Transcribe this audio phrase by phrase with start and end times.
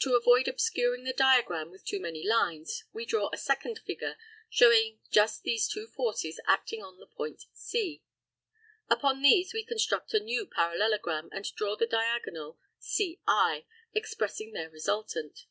[0.00, 4.16] To avoid obscuring the diagram with too many lines, we draw a second figure,
[4.50, 8.02] showing just these two forces acting on the point C.
[8.90, 15.44] Upon these we construct a new parallelogram, and draw the diagonal CI, expressing their resultant.